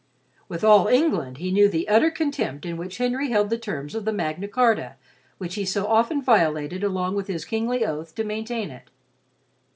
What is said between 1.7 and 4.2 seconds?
utter contempt in which Henry held the terms of the